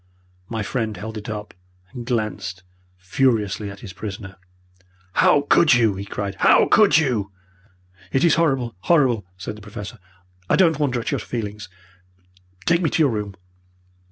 My 0.49 0.63
friend 0.63 0.97
held 0.97 1.15
it 1.15 1.29
up 1.29 1.53
and 1.91 2.07
glanced 2.07 2.63
furiously 2.97 3.69
at 3.69 3.81
his 3.81 3.93
prisoner. 3.93 4.37
"How 5.13 5.41
could 5.41 5.75
you!" 5.75 5.93
he 5.93 6.05
cried. 6.05 6.37
"How 6.39 6.67
could 6.67 6.97
you!" 6.97 7.31
"It 8.11 8.23
is 8.23 8.33
horrible 8.33 8.73
horrible!" 8.79 9.27
said 9.37 9.55
the 9.55 9.61
Professor. 9.61 9.99
"I 10.49 10.55
don't 10.55 10.79
wonder 10.79 10.99
at 10.99 11.11
your 11.11 11.19
feelings. 11.19 11.69
Take 12.65 12.81
me 12.81 12.89
to 12.89 13.03
your 13.03 13.11
room." 13.11 13.35